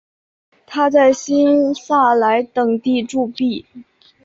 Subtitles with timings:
[0.65, 3.67] 他在新萨莱等地铸币。